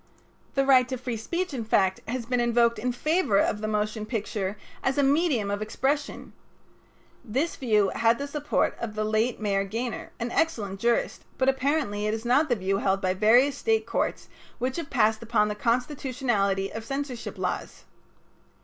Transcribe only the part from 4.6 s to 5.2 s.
as a